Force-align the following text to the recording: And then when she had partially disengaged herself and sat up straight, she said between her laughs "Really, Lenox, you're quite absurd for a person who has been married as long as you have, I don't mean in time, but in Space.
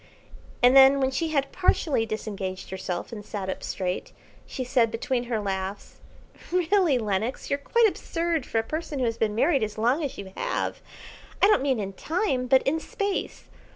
And 0.63 0.75
then 0.75 0.99
when 0.99 1.11
she 1.11 1.27
had 1.27 1.51
partially 1.51 2.07
disengaged 2.07 2.71
herself 2.71 3.11
and 3.11 3.23
sat 3.23 3.51
up 3.51 3.61
straight, 3.61 4.13
she 4.47 4.63
said 4.63 4.89
between 4.89 5.25
her 5.25 5.39
laughs 5.39 5.97
"Really, 6.51 6.97
Lenox, 6.97 7.51
you're 7.51 7.59
quite 7.59 7.87
absurd 7.87 8.43
for 8.47 8.57
a 8.57 8.63
person 8.63 8.97
who 8.97 9.05
has 9.05 9.19
been 9.19 9.35
married 9.35 9.61
as 9.61 9.77
long 9.77 10.03
as 10.03 10.17
you 10.17 10.33
have, 10.35 10.81
I 11.39 11.45
don't 11.45 11.61
mean 11.61 11.79
in 11.79 11.93
time, 11.93 12.47
but 12.47 12.63
in 12.63 12.79
Space. 12.79 13.43